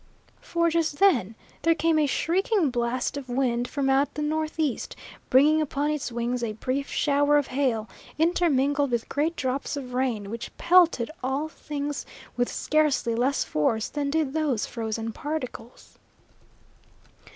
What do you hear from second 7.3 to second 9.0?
of hail, intermingled